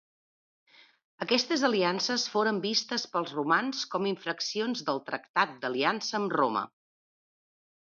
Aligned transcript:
Aquestes 1.25 1.65
aliances 1.69 2.25
foren 2.37 2.61
vistes 2.63 3.05
pels 3.17 3.35
romans 3.37 3.85
com 3.93 4.09
infraccions 4.13 4.83
del 4.89 5.05
tractat 5.13 5.55
d'aliança 5.61 6.19
amb 6.23 6.37
Roma. 6.43 6.67